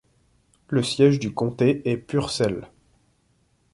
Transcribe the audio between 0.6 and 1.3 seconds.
Le siège